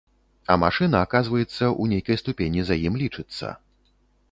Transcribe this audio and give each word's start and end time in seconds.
А 0.53 0.53
машына, 0.61 1.01
аказваецца, 1.07 1.69
у 1.85 1.85
нейкай 1.93 2.19
ступені 2.23 2.65
за 2.73 2.81
ім 2.89 2.99
лічыцца. 3.05 3.55